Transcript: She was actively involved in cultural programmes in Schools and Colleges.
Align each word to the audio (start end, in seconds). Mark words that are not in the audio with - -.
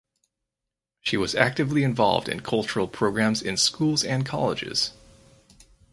She 1.01 1.15
was 1.15 1.35
actively 1.35 1.83
involved 1.83 2.27
in 2.27 2.39
cultural 2.39 2.87
programmes 2.87 3.39
in 3.39 3.55
Schools 3.55 4.03
and 4.03 4.25
Colleges. 4.25 4.93